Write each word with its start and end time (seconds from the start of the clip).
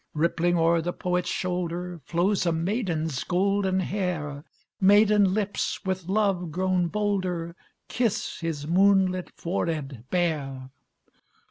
Rippling 0.15 0.57
o'er 0.57 0.81
the 0.81 0.93
poet's 0.93 1.29
shoulder 1.29 2.01
Flows 2.05 2.47
a 2.47 2.51
maiden's 2.51 3.23
golden 3.23 3.81
hair, 3.81 4.43
Maiden 4.79 5.31
lips, 5.31 5.85
with 5.85 6.07
love 6.09 6.49
grown 6.49 6.87
bolder, 6.87 7.55
Kiss 7.87 8.39
his 8.39 8.65
moon 8.65 9.11
lit 9.11 9.29
forehead 9.37 10.05
bare. 10.09 10.71